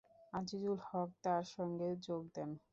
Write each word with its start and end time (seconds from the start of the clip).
আজিজুল 0.33 0.77
হক 0.87 1.09
তার 1.23 1.43
সঙ্গে 1.55 1.89
যোগ 2.05 2.23
দেন। 2.35 2.49